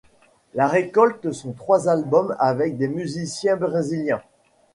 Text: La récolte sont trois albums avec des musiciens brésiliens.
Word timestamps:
La 0.55 0.67
récolte 0.67 1.31
sont 1.31 1.51
trois 1.53 1.87
albums 1.87 2.35
avec 2.39 2.75
des 2.75 2.87
musiciens 2.87 3.55
brésiliens. 3.55 4.23